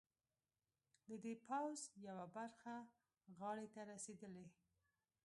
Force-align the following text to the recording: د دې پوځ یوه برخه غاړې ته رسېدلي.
د 1.07 1.09
دې 1.23 1.33
پوځ 1.45 1.77
یوه 2.07 2.25
برخه 2.35 2.75
غاړې 3.39 3.67
ته 3.73 3.81
رسېدلي. 3.91 4.45